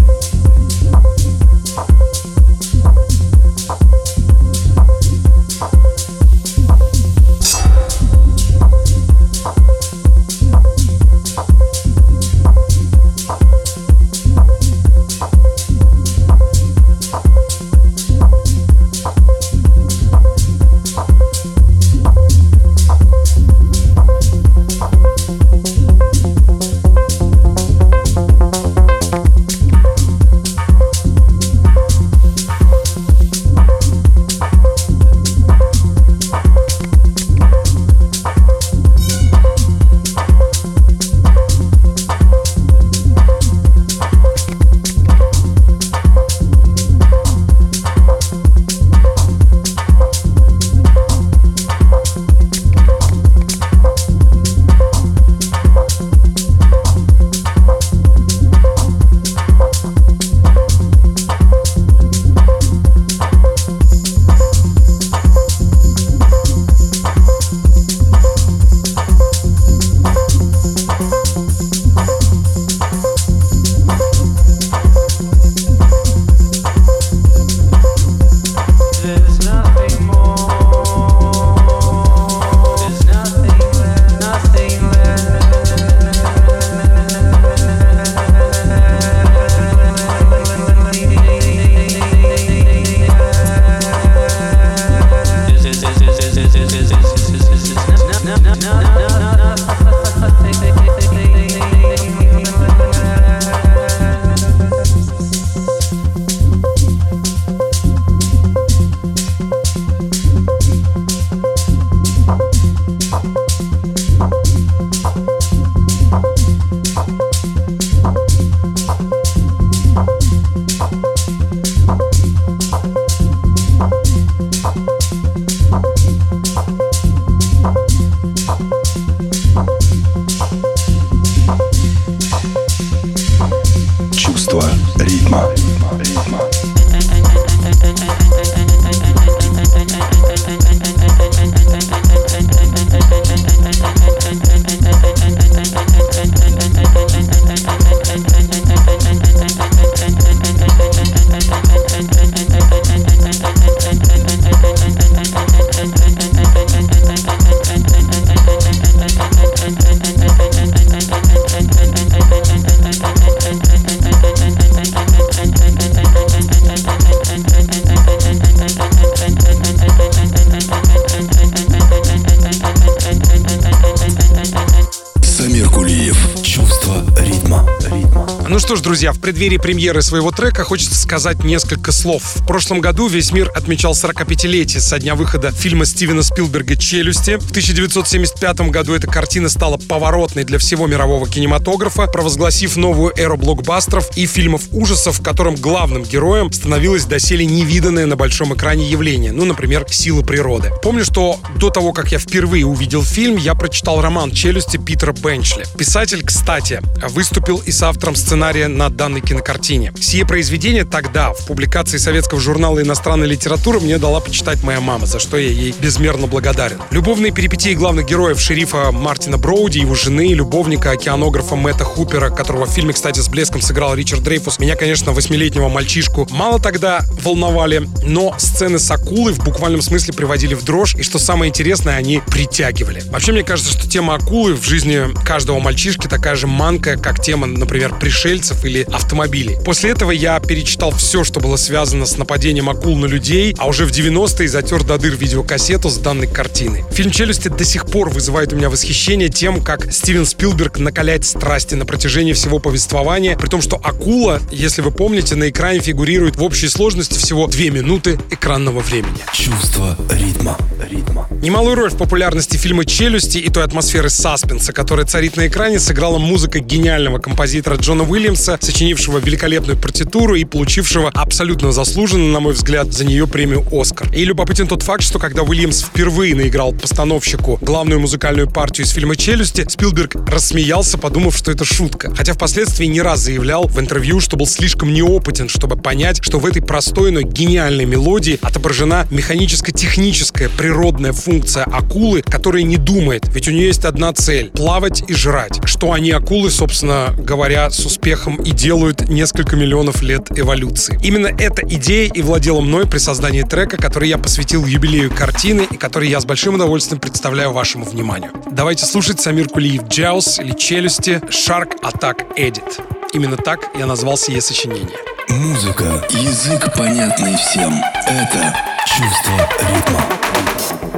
Преддверии 179.42 179.58
премьеры 179.58 180.04
своего 180.04 180.30
трека 180.30 180.64
хочется 180.64 180.96
сказать 180.96 181.44
несколько 181.44 181.92
слов. 181.92 182.22
В 182.36 182.46
прошлом 182.46 182.80
году 182.80 183.08
весь 183.08 183.32
мир 183.32 183.50
отмечал 183.56 183.94
45-летие 183.94 184.80
со 184.80 185.00
дня 185.00 185.16
выхода 185.16 185.52
фильма 185.52 185.86
Стивена 185.86 186.22
Спилберга 186.22 186.76
«Челюсти». 186.76 187.38
В 187.38 187.50
1975 187.50 188.70
году 188.70 188.94
эта 188.94 189.08
картина 189.08 189.50
стала 189.50 189.78
поворотной 189.78 190.44
для 190.44 190.60
всего 190.60 190.86
мирового 190.86 191.28
кинематографа, 191.28 192.06
провозгласив 192.06 192.78
новую 192.78 193.18
эру 193.18 193.36
блокбастеров 193.36 194.16
и 194.16 194.28
фильмов 194.28 194.62
ужасов, 194.72 195.18
в 195.18 195.24
котором 195.24 195.56
главным 195.56 196.04
героем 196.04 196.54
становилось 196.54 197.06
доселе 197.06 197.44
невиданное 197.44 198.06
на 198.06 198.16
большом 198.16 198.54
экране 198.54 198.92
явление, 198.92 199.32
ну, 199.32 199.46
например, 199.46 199.88
«Сила 199.90 200.22
природы». 200.22 200.72
Помню, 200.84 201.04
что 201.04 201.40
до 201.56 201.72
того, 201.72 201.94
как 201.94 202.12
я 202.12 202.20
впервые 202.20 202.68
увидел 202.68 203.04
фильм, 203.04 203.38
я 203.38 203.56
прочитал 203.56 204.04
роман 204.04 204.30
«Челюсти» 204.30 204.78
Питера 204.78 205.14
Бенчли. 205.14 205.66
Писатель, 205.80 206.24
кстати, 206.24 206.80
выступил 207.10 207.58
и 207.58 207.72
с 207.72 207.82
автором 207.82 208.16
сценария 208.16 208.68
на 208.68 208.90
данной 208.90 209.22
кинокартине. 209.32 209.94
Сие 209.98 210.26
произведение 210.26 210.84
тогда 210.84 211.32
в 211.32 211.46
публикации 211.46 211.98
советского 211.98 212.42
журнала 212.42 212.82
«Иностранная 212.82 213.28
литература» 213.28 213.80
мне 213.80 213.98
дала 213.98 214.20
почитать 214.20 214.62
моя 214.62 214.82
мама, 214.82 215.06
за 215.06 215.20
что 215.20 215.38
я 215.38 215.48
ей 215.48 215.74
безмерно 215.80 216.28
благодарен. 216.28 216.82
Любовные 216.92 217.32
перипетии 217.32 217.74
главных 217.74 218.08
героев 218.08 218.42
шерифа 218.42 218.92
Мартина 218.92 219.38
Броуди, 219.38 219.80
его 219.80 219.96
жены, 219.96 220.34
любовника, 220.34 220.92
океанографа 220.92 221.56
Мэтта 221.56 221.86
Хупера, 221.86 222.30
которого 222.30 222.66
в 222.66 222.72
фильме, 222.72 222.92
кстати, 222.92 223.22
с 223.22 223.30
блеском 223.30 223.62
сыграл 223.62 223.96
Ричард 223.96 224.22
Дрейфус, 224.22 224.60
меня, 224.60 224.76
конечно, 224.76 225.14
восьмилетнего 225.14 225.70
мальчишку, 225.70 226.28
мало 226.32 226.60
тогда 226.60 227.00
волновали, 227.24 227.88
но 228.04 228.36
сцены 228.38 228.80
с 228.80 228.92
акулой 228.92 229.32
в 229.32 229.42
буквальном 229.46 229.82
смысле 229.82 230.14
приводили 230.14 230.56
в 230.56 230.66
дрожь, 230.66 230.96
и 230.96 231.04
что 231.04 231.20
самое 231.20 231.48
интересное, 231.48 231.96
они 231.96 232.22
притягивали. 232.28 233.02
Вообще, 233.10 233.32
мне 233.32 233.44
кажется, 233.44 233.72
что 233.72 233.90
тема 233.90 234.16
акулы 234.16 234.56
в 234.56 234.66
жизни 234.66 235.08
каждого 235.24 235.60
мальчишки 235.60 236.08
такая 236.08 236.36
же 236.36 236.48
манкая, 236.48 236.98
как 236.98 237.24
тема, 237.24 237.48
например, 237.48 237.96
пришельцев 237.96 238.66
или 238.66 238.82
автомобилей. 238.92 239.21
После 239.64 239.92
этого 239.92 240.12
я 240.12 240.40
перечитал 240.40 240.92
все, 240.92 241.24
что 241.24 241.40
было 241.40 241.56
связано 241.56 242.06
с 242.06 242.18
нападением 242.18 242.70
акул 242.70 242.98
на 242.98 243.06
людей, 243.06 243.56
а 243.58 243.68
уже 243.68 243.86
в 243.86 243.92
90-е 243.92 244.48
затер 244.48 244.84
до 244.84 244.98
дыр 244.98 245.16
видеокассету 245.16 245.90
с 245.90 245.98
данной 245.98 246.28
картины. 246.28 246.84
Фильм 246.92 247.12
«Челюсти» 247.12 247.48
до 247.48 247.64
сих 247.64 247.86
пор 247.86 248.10
вызывает 248.10 248.54
у 248.54 248.56
меня 248.56 248.70
восхищение 248.70 249.30
тем, 249.30 249.62
как 249.62 249.92
Стивен 249.92 250.26
Спилберг 250.26 250.80
накаляет 250.80 251.26
страсти 251.26 251.76
на 251.76 251.86
протяжении 251.86 252.34
всего 252.34 252.60
повествования, 252.60 253.38
при 253.38 253.48
том, 253.48 253.62
что 253.62 253.80
акула, 253.84 254.42
если 254.52 254.82
вы 254.82 254.92
помните, 254.92 255.36
на 255.36 255.50
экране 255.50 255.80
фигурирует 255.80 256.36
в 256.38 256.44
общей 256.44 256.68
сложности 256.68 257.18
всего 257.18 257.48
2 257.48 257.60
минуты 257.66 258.20
экранного 258.30 258.80
времени. 258.80 259.18
Чувство 259.34 259.98
ритма. 260.10 260.58
ритма. 260.90 261.28
Немалую 261.42 261.76
роль 261.76 261.90
в 261.92 261.98
популярности 261.98 262.58
фильма 262.58 262.86
«Челюсти» 262.86 263.38
и 263.38 263.50
той 263.50 263.64
атмосферы 263.64 264.10
саспенса, 264.10 264.74
которая 264.74 265.06
царит 265.06 265.38
на 265.38 265.48
экране, 265.48 265.80
сыграла 265.80 266.18
музыка 266.18 266.60
гениального 266.60 267.20
композитора 267.20 267.76
Джона 267.76 268.04
Уильямса, 268.04 268.58
сочинившего 268.62 269.11
великолепную 269.20 269.78
партитуру 269.78 270.36
и 270.36 270.46
получившего 270.46 271.10
абсолютно 271.14 271.72
заслуженно, 271.72 272.32
на 272.32 272.40
мой 272.40 272.54
взгляд, 272.54 272.92
за 272.94 273.06
нее 273.06 273.28
премию 273.28 273.66
«Оскар». 273.72 274.14
И 274.14 274.26
любопытен 274.26 274.68
тот 274.68 274.84
факт, 274.84 275.04
что 275.04 275.20
когда 275.20 275.44
Уильямс 275.44 275.84
впервые 275.84 276.36
наиграл 276.36 276.74
постановщику 276.74 277.58
главную 277.62 278.00
музыкальную 278.00 278.50
партию 278.50 278.86
из 278.86 278.92
фильма 278.92 279.16
«Челюсти», 279.16 279.66
Спилберг 279.68 280.16
рассмеялся, 280.28 280.98
подумав, 280.98 281.36
что 281.36 281.52
это 281.52 281.66
шутка. 281.66 282.14
Хотя 282.16 282.34
впоследствии 282.34 282.86
не 282.86 283.02
раз 283.02 283.22
заявлял 283.22 283.68
в 283.68 283.80
интервью, 283.80 284.20
что 284.20 284.38
был 284.38 284.48
слишком 284.48 284.94
неопытен, 284.94 285.50
чтобы 285.50 285.78
понять, 285.78 286.24
что 286.24 286.40
в 286.40 286.46
этой 286.46 286.62
простой, 286.62 287.12
но 287.12 287.22
гениальной 287.22 287.86
мелодии 287.86 288.40
отображена 288.42 289.08
механическо-техническая 289.10 290.50
природная 290.50 291.14
функция 291.14 291.64
акулы, 291.64 292.22
которая 292.22 292.64
не 292.64 292.78
думает, 292.78 293.28
ведь 293.34 293.48
у 293.48 293.52
нее 293.52 293.68
есть 293.68 293.86
одна 293.86 294.14
цель— 294.14 294.50
плавать 294.54 295.04
и 295.08 295.14
жрать. 295.14 295.60
Что 295.64 295.94
они, 295.94 296.12
акулы, 296.12 296.52
собственно 296.52 297.16
говоря, 297.18 297.70
с 297.70 297.80
успехом 297.86 298.36
и 298.36 298.52
делают 298.52 298.91
несколько 299.00 299.56
миллионов 299.56 300.02
лет 300.02 300.38
эволюции. 300.38 301.00
Именно 301.02 301.28
эта 301.28 301.66
идея 301.66 302.12
и 302.12 302.22
владела 302.22 302.60
мной 302.60 302.86
при 302.86 302.98
создании 302.98 303.44
трека, 303.44 303.78
который 303.78 304.10
я 304.10 304.18
посвятил 304.18 304.66
юбилею 304.66 305.10
картины 305.10 305.66
и 305.70 305.78
который 305.78 306.10
я 306.10 306.20
с 306.20 306.26
большим 306.26 306.56
удовольствием 306.56 307.00
представляю 307.00 307.54
вашему 307.54 307.86
вниманию. 307.86 308.32
Давайте 308.52 308.86
слушать 308.86 309.22
Самир 309.22 309.48
Кулиев 309.48 309.84
«Джаус» 309.88 310.40
или 310.40 310.52
«Челюсти» 310.52 311.22
«Shark 311.30 311.80
Attack 311.82 312.36
Edit». 312.38 312.82
Именно 313.14 313.38
так 313.38 313.70
я 313.78 313.86
назвал 313.86 314.18
сие 314.18 314.42
сочинение. 314.42 314.98
Музыка, 315.30 316.06
язык 316.10 316.74
понятный 316.76 317.36
всем. 317.38 317.74
Это 318.06 318.56
чувство 318.86 319.50
ритма. 319.70 320.91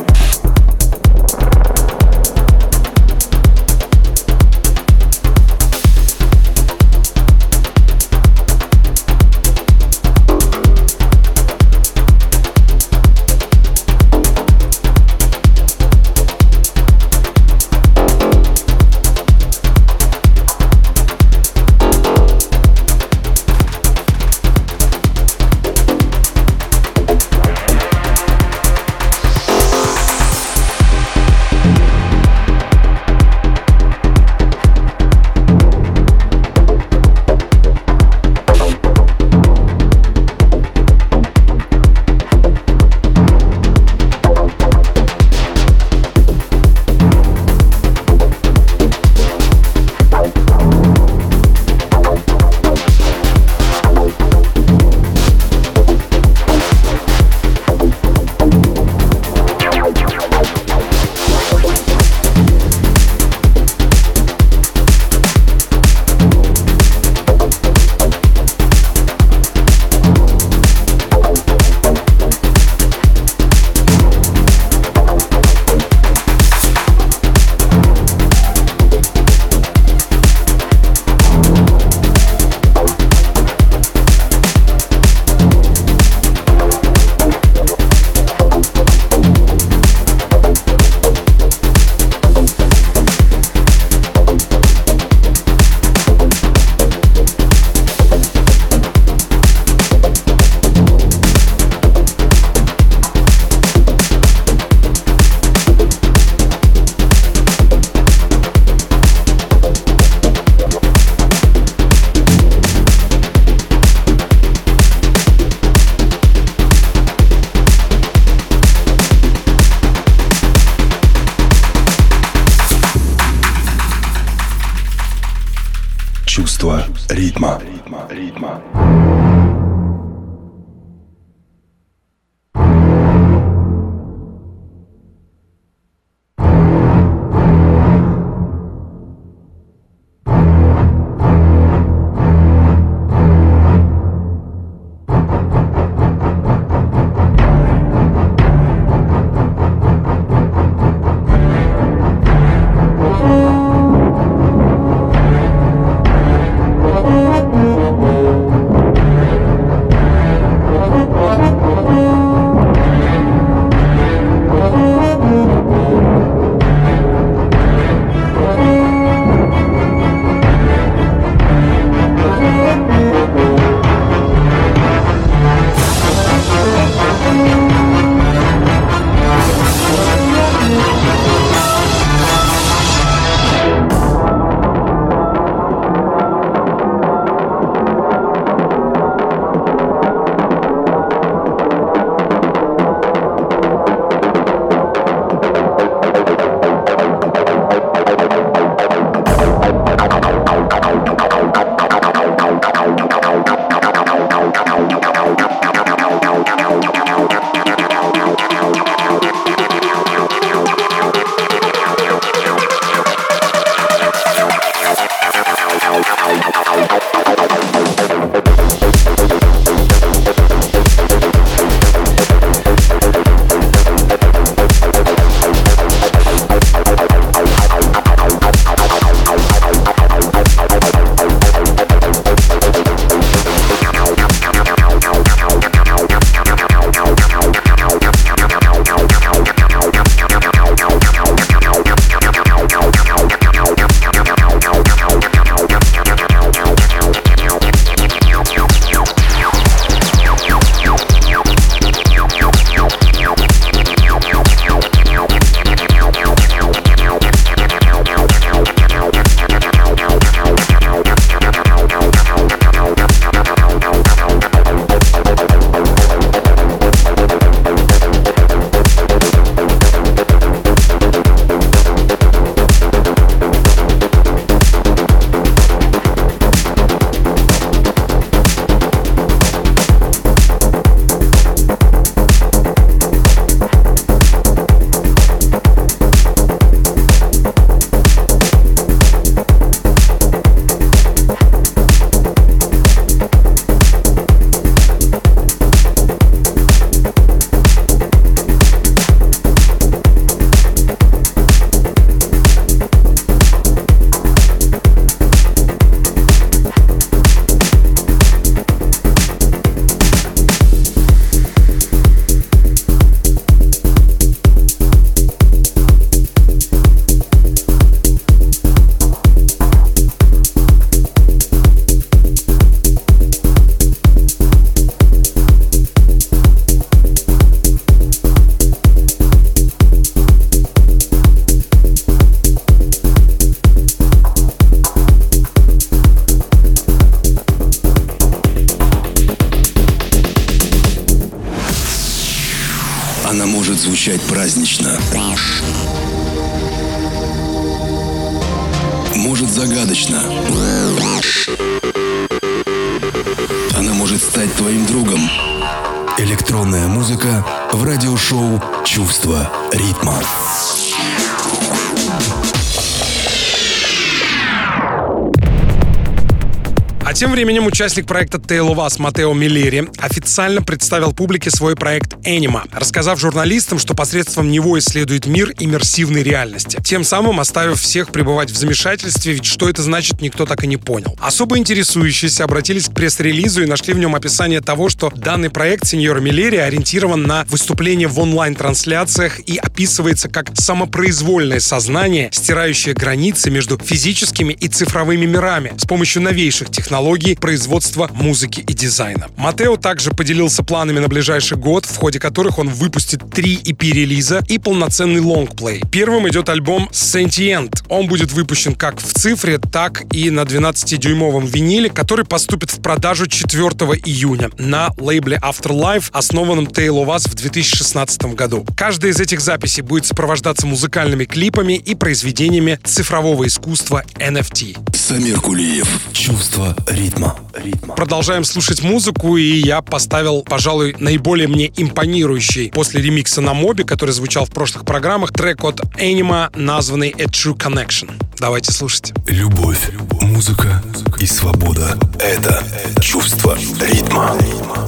Временем 367.46 367.68
участник 367.68 368.06
проекта 368.06 368.38
Tail 368.38 368.74
of 368.74 368.78
Us 368.78 369.02
Матео 369.02 369.34
Миллери 369.34 369.90
официально 369.98 370.23
представил 370.34 371.14
публике 371.14 371.52
свой 371.52 371.76
проект 371.76 372.14
Anima, 372.26 372.64
рассказав 372.72 373.20
журналистам, 373.20 373.78
что 373.78 373.94
посредством 373.94 374.50
него 374.50 374.80
исследует 374.80 375.28
мир 375.28 375.54
иммерсивной 375.60 376.24
реальности, 376.24 376.80
тем 376.84 377.04
самым 377.04 377.40
оставив 377.40 377.80
всех 377.80 378.10
пребывать 378.10 378.50
в 378.50 378.58
замешательстве, 378.58 379.34
ведь 379.34 379.46
что 379.46 379.70
это 379.70 379.84
значит, 379.84 380.22
никто 380.22 380.46
так 380.46 380.64
и 380.64 380.68
не 380.68 380.78
понял. 380.78 381.16
Особо 381.22 381.60
интересующиеся 381.60 382.46
обратились 382.46 382.88
к 382.88 382.94
пресс-релизу 382.94 383.62
и 383.62 383.68
нашли 383.68 383.94
в 383.94 384.00
нем 384.00 384.16
описание 384.16 384.62
того, 384.62 384.90
что 384.90 385.12
данный 385.16 385.52
проект 385.52 385.86
сеньора 385.86 386.20
Миллери 386.20 386.58
ориентирован 386.58 387.24
на 387.24 387.46
выступление 387.46 388.08
в 388.08 388.20
онлайн-трансляциях 388.20 389.40
и 389.42 389.58
описывается 389.58 390.30
как 390.30 390.50
самопроизвольное 390.56 391.60
сознание, 391.60 392.30
стирающее 392.32 392.96
границы 392.96 393.52
между 393.52 393.78
физическими 393.78 394.54
и 394.54 394.68
цифровыми 394.68 395.26
мирами 395.26 395.74
с 395.78 395.86
помощью 395.86 396.24
новейших 396.24 396.72
технологий 396.72 397.36
производства 397.36 398.10
музыки 398.14 398.62
и 398.62 398.74
дизайна. 398.74 399.28
Матео 399.38 399.78
также 399.78 400.12
поделился 400.24 400.64
планами 400.64 401.00
на 401.00 401.10
ближайший 401.10 401.58
год, 401.58 401.86
в 401.86 401.98
ходе 401.98 402.18
которых 402.18 402.58
он 402.58 402.70
выпустит 402.70 403.30
три 403.30 403.58
EP-релиза 403.58 404.42
и 404.48 404.58
полноценный 404.58 405.20
лонгплей. 405.20 405.82
Первым 405.92 406.30
идет 406.30 406.48
альбом 406.48 406.88
Sentient. 406.94 407.84
Он 407.90 408.08
будет 408.08 408.32
выпущен 408.32 408.74
как 408.74 409.02
в 409.02 409.14
цифре, 409.14 409.58
так 409.58 410.06
и 410.14 410.30
на 410.30 410.44
12-дюймовом 410.44 411.46
виниле, 411.46 411.90
который 411.90 412.24
поступит 412.24 412.72
в 412.72 412.82
продажу 412.82 413.28
4 413.28 413.66
июня 414.06 414.50
на 414.58 414.94
лейбле 414.98 415.42
Afterlife, 415.44 416.06
основанном 416.14 416.68
Tail 416.68 417.04
of 417.04 417.08
Us 417.08 417.30
в 417.30 417.36
2016 417.36 418.24
году. 418.34 418.66
Каждая 418.78 419.12
из 419.12 419.20
этих 419.20 419.42
записей 419.42 419.82
будет 419.82 420.06
сопровождаться 420.06 420.66
музыкальными 420.66 421.26
клипами 421.26 421.74
и 421.74 421.96
произведениями 421.96 422.80
цифрового 422.86 423.46
искусства 423.46 424.06
NFT. 424.16 424.96
Самир 424.96 425.42
Кулиев. 425.42 425.88
Чувство 426.14 426.78
ритма. 426.88 427.38
ритма. 427.54 427.94
Продолжаем 427.96 428.46
слушать 428.46 428.82
музыку, 428.82 429.36
и 429.36 429.58
я 429.58 429.82
поставил, 430.14 430.44
пожалуй, 430.44 430.96
наиболее 431.00 431.48
мне 431.48 431.72
импонирующий 431.76 432.70
после 432.70 433.02
ремикса 433.02 433.42
на 433.42 433.56
Моби, 433.56 433.84
который 433.84 434.12
звучал 434.12 434.46
в 434.46 434.52
прошлых 434.52 434.86
программах, 434.86 435.34
трек 435.34 435.64
от 435.64 435.80
Anima, 436.00 436.56
названный 436.56 437.10
A 437.18 437.24
True 437.24 437.58
Connection. 437.58 438.12
Давайте 438.38 438.72
слушать. 438.72 439.12
Любовь, 439.26 439.90
музыка 440.22 440.84
и 441.20 441.26
свобода— 441.26 441.98
это 442.20 442.64
чувство 443.02 443.58
ритма. 443.82 444.38
ритма. 444.40 444.88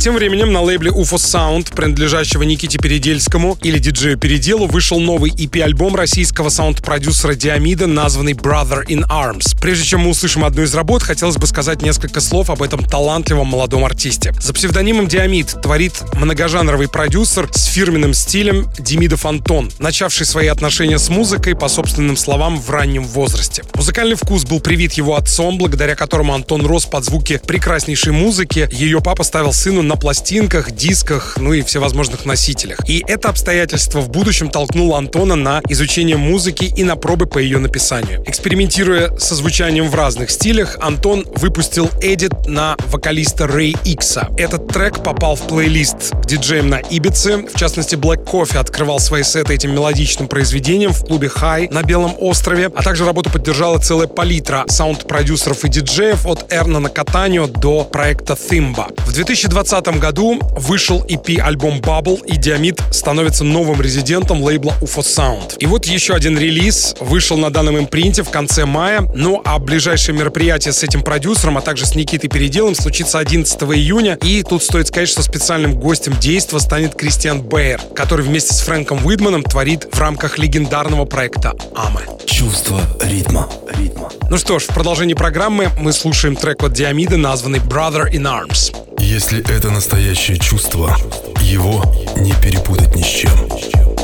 Тем 0.02 0.16
временем 0.16 0.52
на 0.52 0.60
лейбле 0.60 0.90
UFO 0.90 1.14
Sound, 1.14 1.76
принадлежащего 1.76 2.42
Никите 2.42 2.76
Передельскому 2.76 3.56
или 3.62 3.78
диджею 3.78 4.18
Переделу, 4.18 4.66
вышел 4.66 4.98
новый 4.98 5.30
EP-альбом 5.30 5.94
российского 5.94 6.48
саунд-продюсера 6.48 7.36
Диамида, 7.36 7.86
названный 7.86 8.32
Brother 8.32 8.84
in 8.88 9.08
Arms. 9.08 9.56
Прежде 9.60 9.84
чем 9.84 10.00
мы 10.00 10.10
услышим 10.10 10.44
одну 10.44 10.62
из 10.62 10.74
работ, 10.74 11.04
хотелось 11.04 11.36
бы 11.36 11.46
сказать 11.46 11.82
несколько 11.82 12.20
слов 12.20 12.50
об 12.50 12.62
этом 12.62 12.84
талантливом 12.84 13.46
молодом 13.46 13.84
артисте. 13.84 14.34
За 14.40 14.52
псевдонимом 14.52 15.06
Диамид 15.06 15.54
творит 15.62 16.02
многожанровый 16.14 16.88
продюсер 16.88 17.48
с 17.52 17.66
фирменным 17.66 18.12
стилем 18.12 18.68
Демидов 18.80 19.24
Антон, 19.24 19.70
начавший 19.78 20.26
свои 20.26 20.48
отношения 20.48 20.98
с 20.98 21.10
музыкой, 21.10 21.54
по 21.54 21.68
собственным 21.68 22.16
словам, 22.16 22.60
в 22.60 22.68
раннем 22.70 23.04
возрасте. 23.04 23.62
Музыкальный 23.74 24.16
вкус 24.16 24.46
был 24.46 24.58
привит 24.58 24.94
его 24.94 25.14
отцом, 25.14 25.58
благодаря 25.58 25.94
которому 25.94 26.34
Антон 26.34 26.66
рос 26.66 26.86
под 26.86 27.04
звуки 27.04 27.40
прекраснейшей 27.46 28.12
музыки. 28.12 28.68
Ее 28.72 29.00
папа 29.00 29.22
ставил 29.22 29.52
сыну 29.52 29.91
на 29.92 29.96
пластинках, 29.98 30.72
дисках, 30.72 31.36
ну 31.38 31.52
и 31.52 31.60
всевозможных 31.60 32.24
носителях. 32.24 32.78
И 32.88 33.04
это 33.06 33.28
обстоятельство 33.28 34.00
в 34.00 34.08
будущем 34.08 34.48
толкнуло 34.48 34.96
Антона 34.96 35.36
на 35.36 35.60
изучение 35.68 36.16
музыки 36.16 36.64
и 36.64 36.82
на 36.82 36.96
пробы 36.96 37.26
по 37.26 37.36
ее 37.36 37.58
написанию. 37.58 38.24
Экспериментируя 38.26 39.14
со 39.18 39.34
звучанием 39.34 39.90
в 39.90 39.94
разных 39.94 40.30
стилях, 40.30 40.78
Антон 40.80 41.26
выпустил 41.36 41.90
эдит 42.00 42.46
на 42.46 42.76
вокалиста 42.86 43.46
Рэй 43.46 43.76
Икса. 43.84 44.28
Этот 44.38 44.68
трек 44.68 45.02
попал 45.02 45.36
в 45.36 45.42
плейлист 45.42 46.12
к 46.22 46.26
диджеям 46.26 46.70
на 46.70 46.76
Ибице. 46.76 47.44
В 47.54 47.58
частности, 47.58 47.94
Black 47.94 48.24
Coffee 48.24 48.56
открывал 48.56 48.98
свои 48.98 49.24
сеты 49.24 49.52
этим 49.52 49.72
мелодичным 49.72 50.26
произведением 50.26 50.92
в 50.92 51.04
клубе 51.04 51.28
High 51.28 51.70
на 51.70 51.82
Белом 51.82 52.14
острове, 52.18 52.70
а 52.74 52.82
также 52.82 53.04
работу 53.04 53.28
поддержала 53.28 53.78
целая 53.78 54.08
палитра 54.08 54.64
саунд-продюсеров 54.68 55.66
и 55.66 55.68
диджеев 55.68 56.24
от 56.24 56.50
Эрна 56.50 56.80
на 56.80 56.88
Катанио 56.88 57.46
до 57.46 57.84
проекта 57.84 58.32
Thimba. 58.32 58.98
В 59.04 59.12
2020 59.12 59.81
2020 59.82 60.00
году 60.00 60.38
вышел 60.56 61.04
EP-альбом 61.04 61.80
Bubble, 61.80 62.24
и 62.26 62.36
Диамид 62.36 62.80
становится 62.90 63.44
новым 63.44 63.80
резидентом 63.80 64.42
лейбла 64.42 64.74
UFO 64.80 65.02
Sound. 65.02 65.56
И 65.58 65.66
вот 65.66 65.86
еще 65.86 66.14
один 66.14 66.38
релиз 66.38 66.94
вышел 67.00 67.36
на 67.36 67.50
данном 67.50 67.78
импринте 67.78 68.22
в 68.22 68.30
конце 68.30 68.64
мая. 68.64 69.08
Ну 69.14 69.42
а 69.44 69.58
ближайшее 69.58 70.16
мероприятие 70.16 70.72
с 70.72 70.82
этим 70.82 71.02
продюсером, 71.02 71.58
а 71.58 71.60
также 71.60 71.86
с 71.86 71.94
Никитой 71.94 72.30
Переделом 72.30 72.74
случится 72.74 73.18
11 73.18 73.60
июня. 73.62 74.18
И 74.22 74.42
тут 74.42 74.62
стоит 74.62 74.88
сказать, 74.88 75.08
что 75.08 75.22
специальным 75.22 75.74
гостем 75.78 76.14
действа 76.18 76.58
станет 76.58 76.94
Кристиан 76.94 77.42
Бейер, 77.42 77.80
который 77.94 78.24
вместе 78.24 78.54
с 78.54 78.60
Фрэнком 78.60 79.04
Уидманом 79.04 79.42
творит 79.42 79.88
в 79.92 79.98
рамках 79.98 80.38
легендарного 80.38 81.04
проекта 81.04 81.54
«Аме». 81.74 82.00
Чувство 82.26 82.80
ритма. 83.00 83.48
ритма. 83.76 84.10
Ну 84.30 84.38
что 84.38 84.58
ж, 84.58 84.64
в 84.64 84.68
продолжении 84.68 85.14
программы 85.14 85.70
мы 85.78 85.92
слушаем 85.92 86.36
трек 86.36 86.62
от 86.62 86.72
Диамида, 86.72 87.16
названный 87.16 87.58
«Brother 87.58 88.10
in 88.10 88.22
Arms». 88.22 88.74
Если 88.98 89.40
это 89.50 89.70
настоящее 89.72 90.38
чувство, 90.38 90.96
его 91.40 91.82
не 92.16 92.32
перепутать 92.34 92.94
ни 92.94 93.02
с 93.02 93.06
чем. 93.06 93.32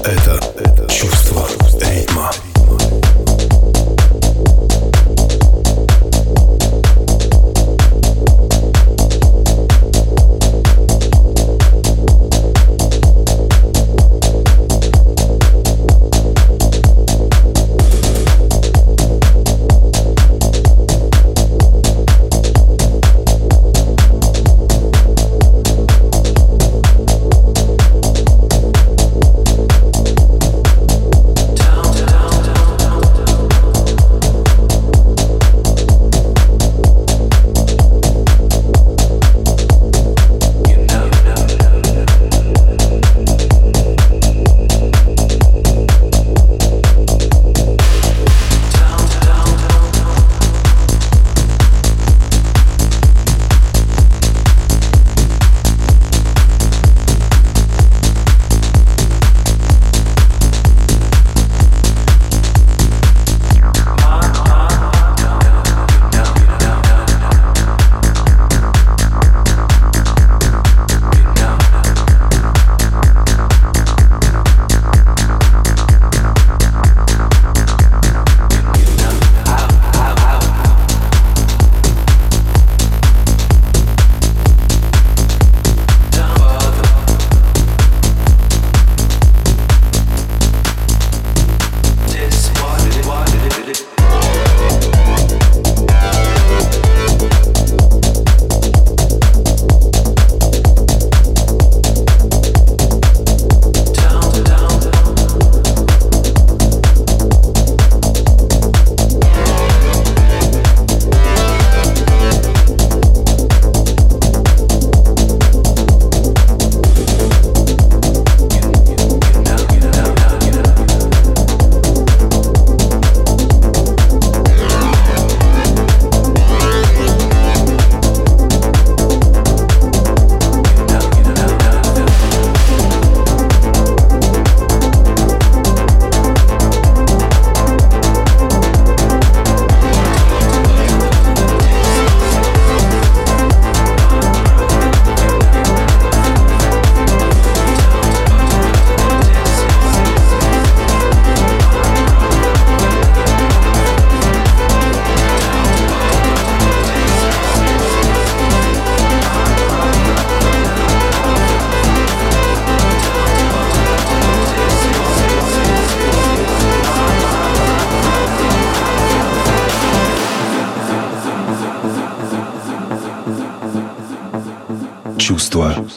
Это 0.05 0.89
чувство 0.91 1.49
ритма. 1.81 2.33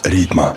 Ритма. 0.04 0.56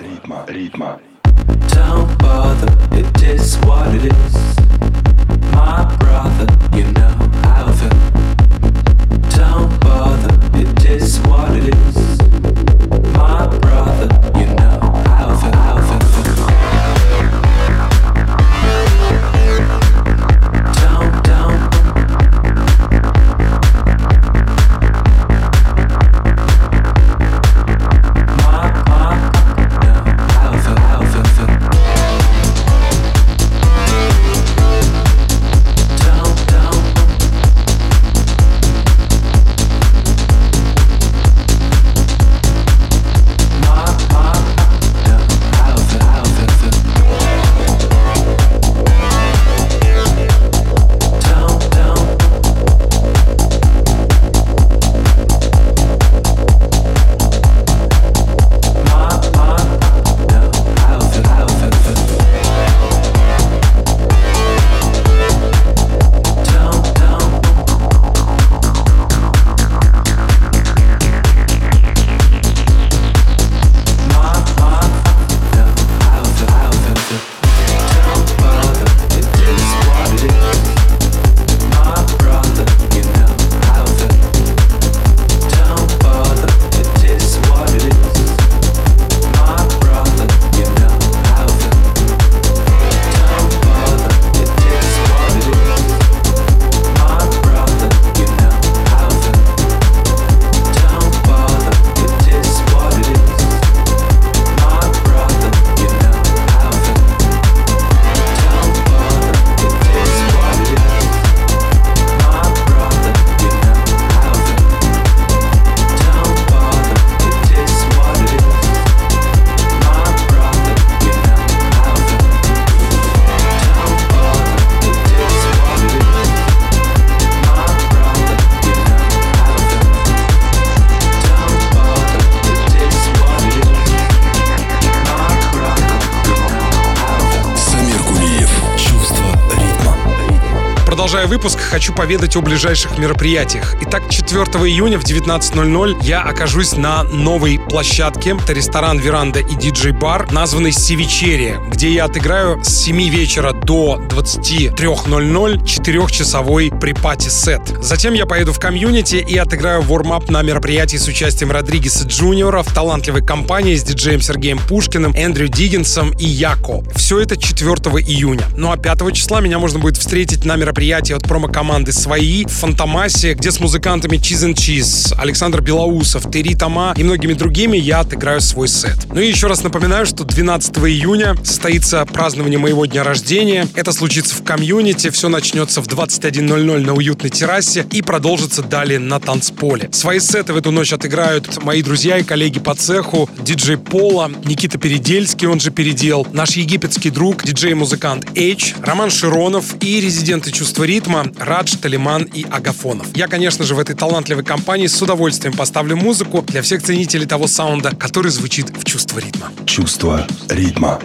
Хочу 141.75 141.93
поведать 141.93 142.37
о 142.37 142.41
ближайших 142.41 142.99
мероприятиях. 142.99 143.75
Итак, 143.83 144.05
4 144.09 144.43
июня 144.45 144.97
в 144.97 145.03
19.00 145.03 146.05
я 146.05 146.23
окажусь 146.23 146.77
на 146.77 147.03
новой 147.03 147.59
площадке. 147.59 148.37
Это 148.41 148.53
ресторан 148.53 149.01
«Веранда» 149.01 149.41
и 149.41 149.57
диджей-бар, 149.57 150.31
названный 150.31 150.71
«Севичерия», 150.71 151.59
где 151.73 151.93
я 151.93 152.05
отыграю 152.05 152.63
с 152.63 152.69
7 152.69 153.09
вечера 153.09 153.53
до 153.53 154.01
23.00 154.09 155.67
четырехчасовой 155.67 156.71
pre-party-сет. 156.71 157.63
Затем 157.83 158.15
я 158.15 158.27
поеду 158.27 158.53
в 158.53 158.61
Community 158.61 159.17
и 159.17 159.37
отыграю 159.37 159.83
warm-up 159.83 160.31
на 160.31 160.43
мероприятии 160.43 160.97
с 160.97 161.09
участием 161.09 161.51
Родригеса 161.51 162.07
Джуниора 162.07 162.63
в 162.63 162.73
талантливой 162.73 163.27
компании 163.27 163.75
с 163.75 163.83
диджеем 163.83 164.21
Сергеем 164.21 164.61
Пушкиным, 164.69 165.13
Эндрю 165.17 165.49
Диггинсом 165.49 166.13
и 166.13 166.25
Яко. 166.25 166.85
Все 166.95 167.19
это 167.19 167.37
4 167.37 167.75
июня. 168.07 168.45
Ну 168.57 168.71
а 168.71 168.77
5 168.77 169.13
числа 169.13 169.41
меня 169.41 169.59
можно 169.59 169.81
будет 169.81 169.97
встретить 169.97 170.45
на 170.45 170.55
мероприятии 170.55 171.15
от 171.15 171.25
промо-команды 171.65 171.93
«Свои» 171.93 172.45
Фантомасе, 172.45 173.33
где 173.35 173.51
с 173.51 173.59
музыкантами 173.59 174.19
Cheese 174.19 174.51
and 174.51 174.55
Cheese, 174.55 175.15
Александр 175.19 175.63
Белоусов, 175.63 176.31
Терри 176.31 176.55
Тома 176.55 176.95
и 176.97 177.03
многими 177.03 177.33
другими 177.33 177.79
я 177.79 178.01
отыграю 178.01 178.41
свой 178.43 178.69
сет. 178.69 179.07
Ну 179.13 179.21
и 179.21 179.29
еще 179.29 179.47
раз 179.47 179.63
напоминаю, 179.63 180.05
что 180.05 180.25
12 180.25 180.77
июня 180.79 181.35
состоится 181.43 182.05
празднование 182.05 182.59
моего 182.59 182.85
дня 182.85 183.03
рождения. 183.03 183.67
Это 183.75 183.93
случится 183.93 184.35
в 184.35 184.45
комьюнити, 184.45 185.09
все 185.09 185.29
начнется 185.29 185.81
в 185.81 185.87
21.00 185.87 186.81
на 186.81 186.93
уютной 186.93 187.31
террасе 187.31 187.87
и 187.91 188.03
продолжится 188.03 188.63
далее 188.63 188.99
на 188.99 189.19
танцполе. 189.19 189.89
Свои 189.93 190.21
сеты 190.21 190.53
в 190.53 190.59
эту 190.59 190.71
ночь 190.71 190.93
отыграют 190.93 191.63
мои 191.65 191.83
друзья 191.83 192.19
и 192.19 192.23
коллеги 192.23 192.59
по 192.59 192.75
цеху, 192.75 193.29
диджей 193.39 193.79
Пола, 193.79 194.31
Никита 194.45 194.79
Передельский, 194.79 195.49
он 195.49 195.61
же 195.61 195.71
Передел, 195.71 196.27
наш 196.33 196.51
египетский 196.51 197.11
друг, 197.11 197.43
диджей-музыкант 197.43 198.27
H, 198.37 198.75
Роман 198.83 199.11
Широнов 199.11 199.77
и 199.81 200.01
резиденты 200.01 200.53
чувства 200.53 200.85
ритма 200.85 201.27
Радж, 201.55 201.77
Талиман 201.77 202.25
и 202.25 202.45
Агафонов. 202.51 203.07
Я, 203.15 203.29
конечно 203.29 203.65
же, 203.65 203.77
в 203.77 203.79
этой 203.79 203.95
талантливой 203.95 204.43
компании 204.43 204.89
с 204.89 205.01
удовольствием 205.01 205.57
поставлю 205.57 205.97
музыку 205.97 206.43
для 206.49 206.63
всех 206.63 206.83
ценителей 206.83 207.27
того 207.27 207.47
саунда, 207.47 207.95
который 207.95 208.33
звучит 208.33 208.77
в 208.77 208.83
чувство 208.83 209.21
ритма. 209.21 209.53
Чувство 209.65 210.27
ритма. 210.49 210.99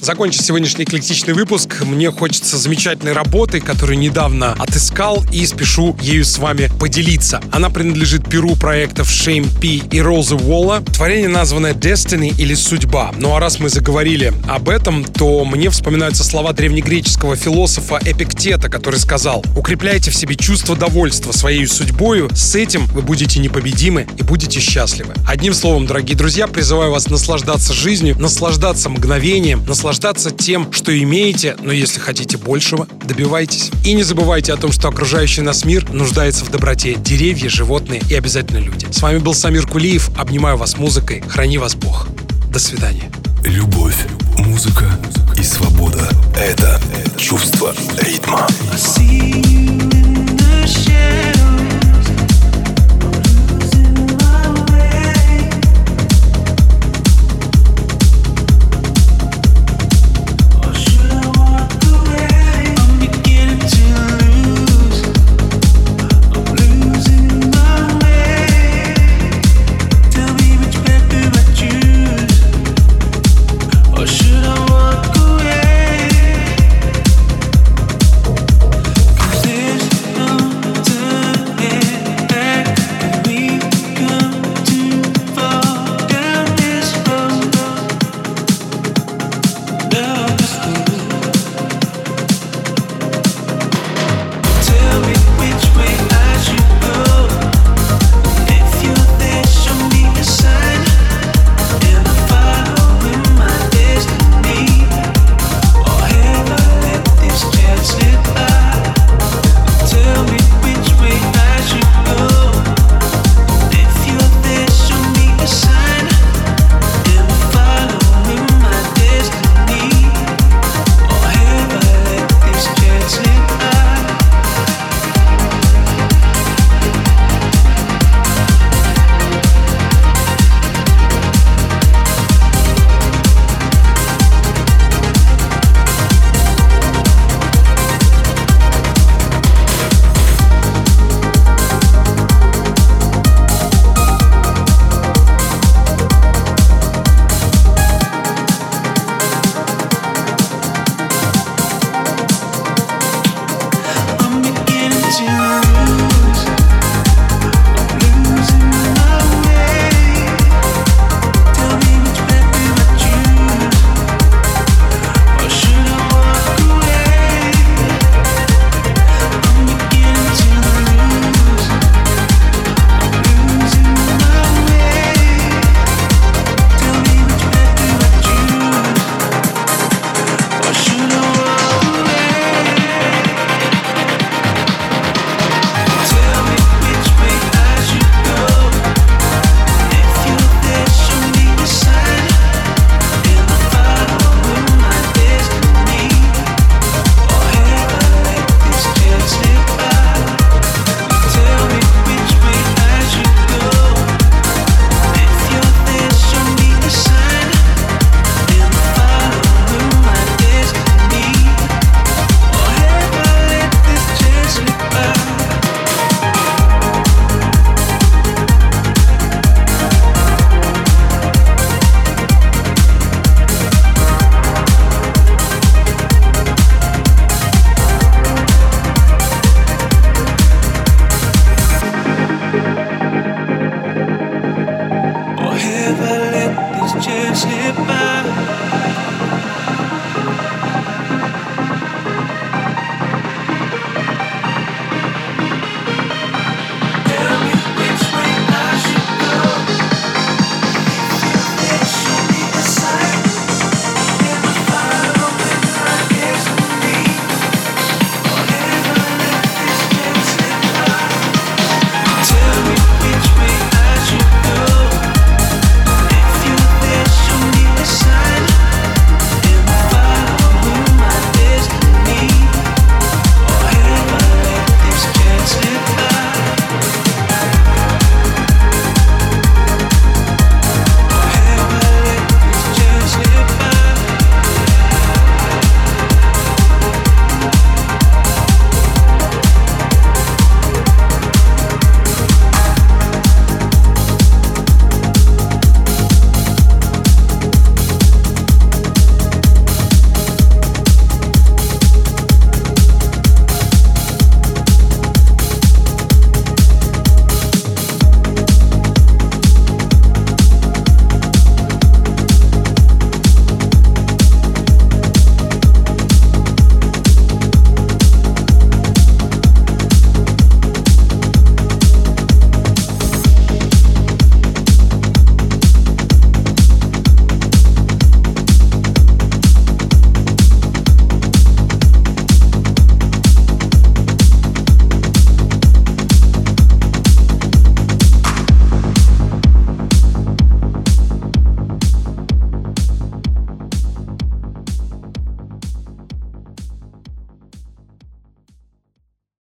Закончить 0.00 0.44
сегодняшний 0.44 0.84
эклектичный 0.84 1.34
выпуск 1.34 1.82
мне 1.82 2.12
хочется 2.12 2.58
замечательной 2.58 3.12
работы, 3.12 3.60
которую 3.60 3.98
недавно 3.98 4.52
отыскал 4.52 5.24
и 5.32 5.44
спешу 5.46 5.96
ею 6.00 6.24
с 6.24 6.38
вами 6.38 6.70
поделиться. 6.78 7.40
Она 7.50 7.70
принадлежит 7.70 8.28
перу 8.28 8.54
проектов 8.54 9.08
Shame 9.08 9.48
P 9.60 9.84
и 9.90 10.00
Розы 10.00 10.36
Уолла. 10.36 10.80
Творение 10.80 11.28
названное 11.28 11.74
Destiny 11.74 12.32
или 12.38 12.54
Судьба. 12.54 13.12
Ну 13.18 13.34
а 13.34 13.40
раз 13.40 13.58
мы 13.58 13.68
заговорили 13.68 14.32
об 14.48 14.68
этом, 14.68 15.04
то 15.04 15.44
мне 15.44 15.70
вспоминаются 15.70 16.22
слова 16.22 16.52
древнегреческого 16.52 17.34
философа 17.34 17.98
Эпиктета, 18.04 18.68
который 18.68 19.00
сказал 19.00 19.44
«Укрепляйте 19.56 20.10
в 20.10 20.14
себе 20.14 20.36
чувство 20.36 20.76
довольства 20.76 21.32
своей 21.32 21.66
судьбою, 21.66 22.30
с 22.32 22.54
этим 22.54 22.86
вы 22.86 23.02
будете 23.02 23.40
непобедимы 23.40 24.06
и 24.18 24.22
будете 24.22 24.60
счастливы». 24.60 25.14
Одним 25.26 25.52
словом, 25.52 25.86
дорогие 25.86 26.16
друзья, 26.16 26.46
призываю 26.46 26.92
вас 26.92 27.08
наслаждаться 27.08 27.72
жизнью, 27.72 28.16
наслаждаться 28.18 28.88
мгновением, 28.88 29.35
наслаждаться 29.40 30.30
тем, 30.30 30.72
что 30.72 30.96
имеете, 30.98 31.56
но 31.62 31.72
если 31.72 32.00
хотите 32.00 32.38
большего, 32.38 32.86
добивайтесь. 33.04 33.70
И 33.84 33.92
не 33.92 34.02
забывайте 34.02 34.52
о 34.52 34.56
том, 34.56 34.72
что 34.72 34.88
окружающий 34.88 35.42
нас 35.42 35.64
мир 35.64 35.90
нуждается 35.92 36.44
в 36.44 36.50
доброте. 36.50 36.94
Деревья, 36.94 37.48
животные 37.48 38.00
и 38.08 38.14
обязательно 38.14 38.58
люди. 38.58 38.86
С 38.90 39.02
вами 39.02 39.18
был 39.18 39.34
Самир 39.34 39.66
Кулиев. 39.66 40.10
Обнимаю 40.18 40.56
вас 40.56 40.78
музыкой. 40.78 41.22
Храни 41.28 41.58
вас 41.58 41.74
Бог. 41.74 42.08
До 42.50 42.58
свидания. 42.58 43.10
Любовь, 43.44 44.06
музыка 44.38 44.98
и 45.38 45.42
свобода– 45.42 46.08
это 46.36 46.80
чувство 47.18 47.74
ритма. 47.98 48.46
I 48.72 48.76
see 48.76 49.42
you 49.42 51.35